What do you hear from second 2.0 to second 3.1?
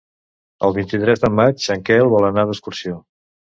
vol anar d'excursió.